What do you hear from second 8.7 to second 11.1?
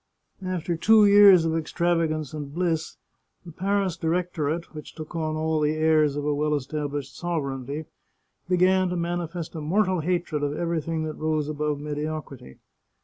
to manifest a mortal hatred of everything